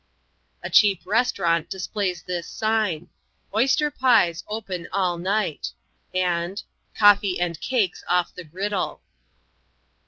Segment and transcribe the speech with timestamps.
[0.63, 3.09] A cheap restaurant displays this sign:
[3.53, 5.73] "Oyster pies open all night,"
[6.11, 6.63] and
[6.97, 9.03] "Coffee and cakes off the griddle."